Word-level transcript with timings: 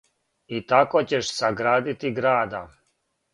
"И 0.59 0.61
тако 0.71 1.01
ћеш 1.11 1.29
саградити 1.41 2.13
града." 2.21 2.63